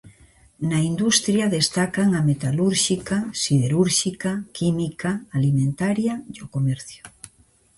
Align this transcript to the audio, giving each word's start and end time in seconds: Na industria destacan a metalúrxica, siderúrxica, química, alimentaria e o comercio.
Na 0.69 0.79
industria 0.91 1.45
destacan 1.57 2.09
a 2.19 2.21
metalúrxica, 2.29 3.15
siderúrxica, 3.41 4.31
química, 4.57 5.11
alimentaria 5.37 6.13
e 6.33 6.37
o 6.45 6.47
comercio. 6.55 7.03